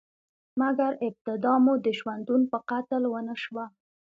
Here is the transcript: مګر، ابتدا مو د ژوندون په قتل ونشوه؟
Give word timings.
مګر، 0.59 0.91
ابتدا 1.07 1.53
مو 1.63 1.73
د 1.85 1.87
ژوندون 1.97 2.41
په 2.51 2.57
قتل 2.69 3.03
ونشوه؟ 3.07 3.65